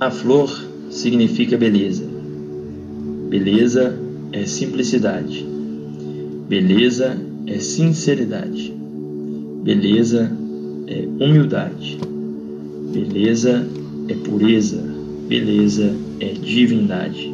[0.00, 0.50] A flor
[0.90, 2.04] significa beleza.
[3.28, 3.98] Beleza
[4.32, 5.46] é simplicidade.
[6.48, 7.16] Beleza
[7.46, 8.74] é sinceridade.
[9.62, 10.30] Beleza
[10.86, 11.98] é humildade.
[12.92, 13.66] Beleza
[14.08, 14.82] é pureza.
[15.28, 17.32] Beleza é divindade.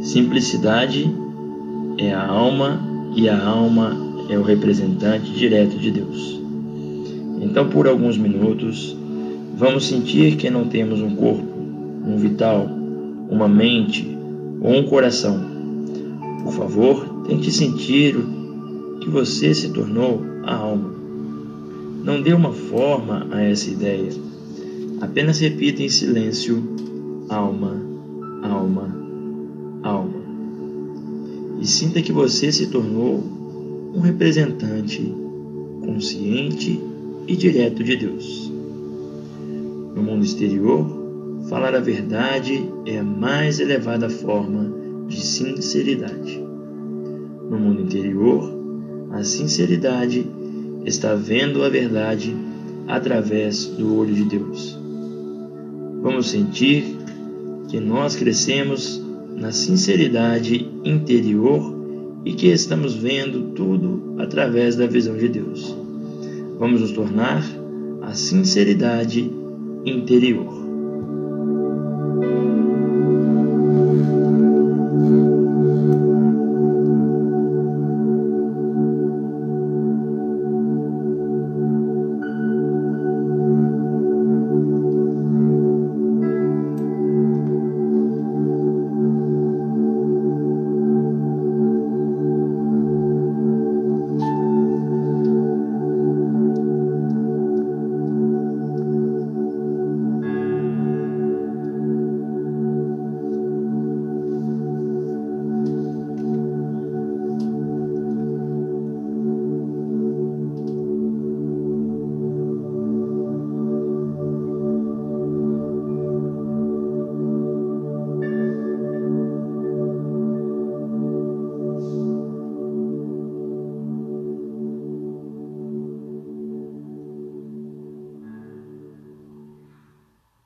[0.00, 1.08] Simplicidade
[1.98, 2.80] é a alma
[3.14, 3.96] e a alma
[4.28, 6.40] é o representante direto de Deus.
[7.40, 8.96] Então, por alguns minutos,
[9.62, 11.46] vamos sentir que não temos um corpo,
[12.04, 12.66] um vital,
[13.30, 14.04] uma mente
[14.60, 15.40] ou um coração.
[16.42, 18.16] Por favor, tente sentir
[19.00, 20.92] que você se tornou a alma.
[22.02, 24.10] Não dê uma forma a essa ideia.
[25.00, 26.60] Apenas repita em silêncio:
[27.28, 27.80] alma,
[28.42, 28.92] alma,
[29.84, 30.22] alma.
[31.60, 33.22] E sinta que você se tornou
[33.94, 35.14] um representante
[35.84, 36.80] consciente
[37.28, 38.51] e direto de Deus.
[40.02, 40.84] No mundo exterior,
[41.48, 44.68] falar a verdade é a mais elevada forma
[45.06, 46.42] de sinceridade.
[47.48, 48.52] No mundo interior,
[49.12, 50.26] a sinceridade
[50.84, 52.34] está vendo a verdade
[52.88, 54.76] através do olho de Deus.
[56.02, 56.84] Vamos sentir
[57.68, 59.00] que nós crescemos
[59.36, 61.76] na sinceridade interior
[62.24, 65.76] e que estamos vendo tudo através da visão de Deus.
[66.58, 67.44] Vamos nos tornar
[68.02, 69.41] a sinceridade
[69.84, 70.61] interior.